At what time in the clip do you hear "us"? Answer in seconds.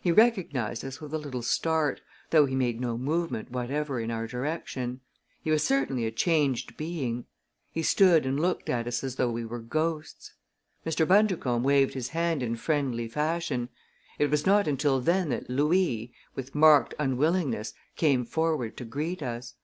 0.84-1.00, 8.86-9.02, 19.20-19.54